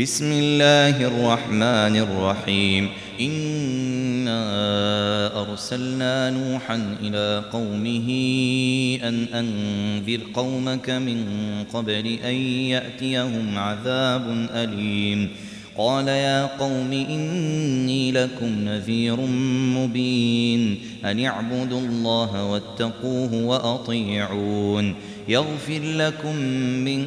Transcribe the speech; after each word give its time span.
بسم 0.00 0.32
الله 0.32 1.06
الرحمن 1.06 1.96
الرحيم. 1.96 2.88
إنا 3.20 4.42
أرسلنا 5.42 6.30
نوحا 6.30 6.96
إلى 7.02 7.44
قومه 7.52 8.08
أن 9.08 9.26
أنذر 9.34 10.20
قومك 10.34 10.90
من 10.90 11.24
قبل 11.72 12.18
أن 12.24 12.34
يأتيهم 12.68 13.58
عذاب 13.58 14.48
أليم. 14.54 15.28
قال 15.78 16.08
يا 16.08 16.46
قوم 16.46 16.92
إني 16.92 18.12
لكم 18.12 18.46
نذير 18.46 19.16
مبين. 19.76 20.78
أن 21.04 21.24
اعبدوا 21.24 21.80
الله 21.80 22.44
واتقوه 22.44 23.34
وأطيعون. 23.34 24.94
يغفر 25.28 25.80
لكم 25.82 26.36
من 26.84 27.06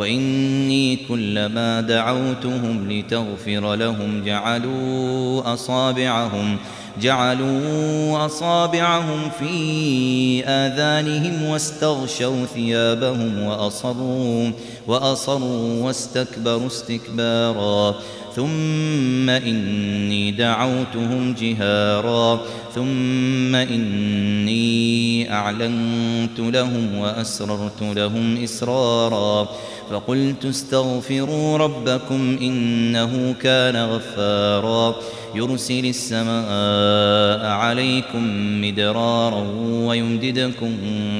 وإني 0.00 0.96
كلما 0.96 1.80
دعوتهم 1.80 2.90
لتغفر 2.90 3.74
لهم 3.74 4.24
جعلوا 4.24 5.54
أصابعهم 5.54 6.56
جعلوا 7.00 8.26
أصابعهم 8.26 9.30
في 9.38 10.44
آذانهم 10.46 11.42
واستغشوا 11.42 12.46
ثيابهم 12.54 13.42
وأصروا 13.42 14.50
وأصروا 14.86 15.84
واستكبروا 15.84 16.66
استكبارا. 16.66 17.94
ثم 18.36 19.30
إني 19.30 20.30
دعوتهم 20.30 21.34
جهارا. 21.40 22.40
ثم 22.74 23.54
إني 23.54 25.32
أعلنت 25.32 26.38
لهم 26.38 26.94
وأسررت 26.94 27.82
لهم 27.82 28.42
إسرارا. 28.44 29.48
فقلت 29.90 30.44
استغفروا 30.44 31.58
ربكم 31.58 32.38
إنه 32.42 33.34
كان 33.42 33.76
غفارا. 33.76 34.94
يرسل 35.34 35.86
السماء 35.86 37.46
عليكم 37.46 38.22
مدرارا 38.62 39.44
ويمددكم 39.60 40.72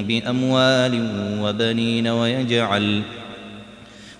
بأموال 0.07 1.07
وبنين 1.41 2.07
ويجعل 2.07 3.01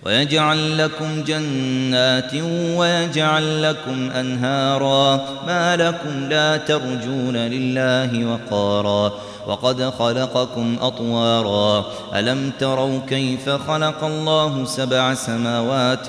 ويجعل 0.05 0.77
لكم 0.77 1.23
جنات 1.23 2.33
ويجعل 2.75 3.63
لكم 3.63 4.11
أنهارا 4.11 5.25
ما 5.47 5.75
لكم 5.75 6.29
لا 6.29 6.57
ترجون 6.57 7.37
لله 7.37 8.25
وقارا 8.25 9.13
وقد 9.47 9.89
خلقكم 9.99 10.75
أطوارا 10.81 11.85
ألم 12.15 12.51
تروا 12.59 12.99
كيف 13.09 13.49
خلق 13.49 14.03
الله 14.03 14.65
سبع 14.65 15.13
سماوات 15.13 16.07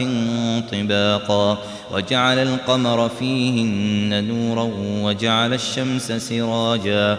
طباقا 0.73 1.59
وجعل 1.93 2.39
القمر 2.39 3.09
فيهن 3.09 4.25
نورا 4.25 4.71
وجعل 5.03 5.55
الشمس 5.55 6.13
سراجا 6.13 7.19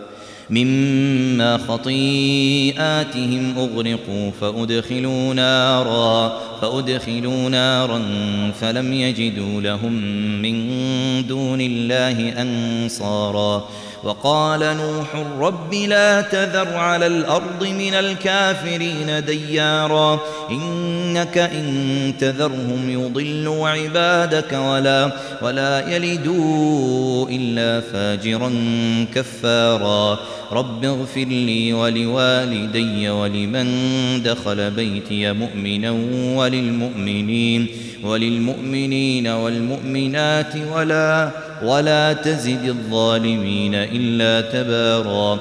مما 0.51 1.57
خطيئاتهم 1.57 3.53
أغرقوا 3.57 4.31
فأدخلوا 4.41 5.33
نارا 5.33 6.39
فأدخلوا 6.61 7.49
نارا 7.49 8.01
فلم 8.61 8.93
يجدوا 8.93 9.61
لهم 9.61 9.93
من 10.41 10.67
دون 11.27 11.61
الله 11.61 12.41
أنصارا. 12.41 13.67
وقال 14.03 14.59
نوح 14.59 15.15
رب 15.39 15.73
لا 15.73 16.21
تذر 16.21 16.75
على 16.75 17.07
الأرض 17.07 17.67
من 17.67 17.93
الكافرين 17.93 19.25
ديارا 19.25 20.19
إنك 20.49 21.37
إن 21.37 22.13
تذرهم 22.19 22.89
يضلوا 22.89 23.69
عبادك 23.69 24.53
ولا 24.53 25.11
ولا 25.41 25.95
يلدوا 25.95 27.29
إلا 27.29 27.81
فاجرا 27.81 28.51
كفارا. 29.15 30.19
رب 30.51 30.85
اغفر 30.85 31.25
لي 31.25 31.73
ولوالدي 31.73 33.09
ولمن 33.09 33.67
دخل 34.23 34.71
بيتي 34.71 35.33
مؤمنا 35.33 35.91
وللمؤمنين 36.37 37.67
وللمؤمنين 38.03 39.27
والمؤمنات 39.27 40.53
ولا 40.75 41.31
ولا 41.63 42.13
تزد 42.13 42.65
الظالمين 42.65 43.75
إلا 43.75 44.41
تبارا 44.41 45.39